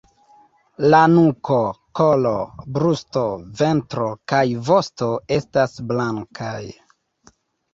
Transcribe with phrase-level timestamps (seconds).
[0.93, 1.57] La nuko,
[1.99, 2.31] kolo,
[2.77, 3.25] brusto,
[3.61, 6.59] ventro kaj vosto estas blankaj.